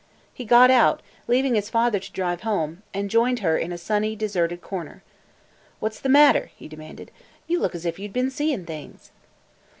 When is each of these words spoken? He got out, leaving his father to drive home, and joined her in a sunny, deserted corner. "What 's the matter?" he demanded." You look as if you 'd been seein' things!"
He 0.33 0.45
got 0.45 0.71
out, 0.71 1.03
leaving 1.27 1.53
his 1.53 1.69
father 1.69 1.99
to 1.99 2.11
drive 2.11 2.41
home, 2.41 2.81
and 2.91 3.07
joined 3.07 3.41
her 3.41 3.55
in 3.55 3.71
a 3.71 3.77
sunny, 3.77 4.15
deserted 4.15 4.59
corner. 4.59 5.03
"What 5.79 5.93
's 5.93 5.99
the 5.99 6.09
matter?" 6.09 6.49
he 6.55 6.67
demanded." 6.67 7.11
You 7.47 7.59
look 7.59 7.75
as 7.75 7.85
if 7.85 7.99
you 7.99 8.07
'd 8.07 8.11
been 8.13 8.31
seein' 8.31 8.65
things!" 8.65 9.11